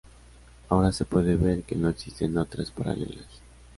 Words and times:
Ahora 0.69 0.91
se 0.91 1.05
puede 1.05 1.35
ver 1.35 1.61
que 1.61 1.75
no 1.75 1.87
existen 1.87 2.35
otras 2.39 2.71
paralelas. 2.71 3.27